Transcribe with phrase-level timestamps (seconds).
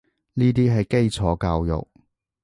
[0.33, 1.87] 呢啲係基礎教育